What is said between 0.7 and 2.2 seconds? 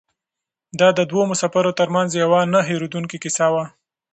دا د دوو مسافرو تر منځ